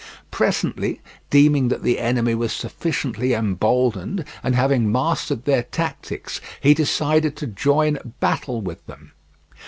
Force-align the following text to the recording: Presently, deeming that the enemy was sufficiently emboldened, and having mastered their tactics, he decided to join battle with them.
Presently, 0.31 0.99
deeming 1.29 1.67
that 1.67 1.83
the 1.83 1.99
enemy 1.99 2.33
was 2.33 2.51
sufficiently 2.53 3.35
emboldened, 3.35 4.25
and 4.41 4.55
having 4.55 4.91
mastered 4.91 5.45
their 5.45 5.61
tactics, 5.61 6.41
he 6.59 6.73
decided 6.73 7.35
to 7.35 7.45
join 7.45 7.99
battle 8.19 8.61
with 8.61 8.83
them. 8.87 9.11